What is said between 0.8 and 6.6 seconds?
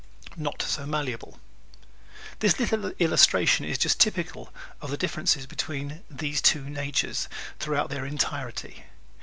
Malleable¶ This little illustration is typical of the differences between these